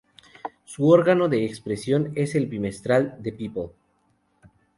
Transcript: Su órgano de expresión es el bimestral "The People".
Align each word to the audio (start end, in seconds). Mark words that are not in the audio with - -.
Su 0.65 0.89
órgano 0.89 1.29
de 1.29 1.45
expresión 1.45 2.11
es 2.15 2.33
el 2.33 2.47
bimestral 2.47 3.19
"The 3.21 3.33
People". 3.33 3.69